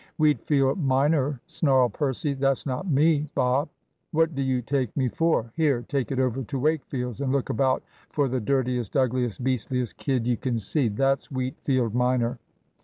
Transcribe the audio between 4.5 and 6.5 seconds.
take me for! Here, take it over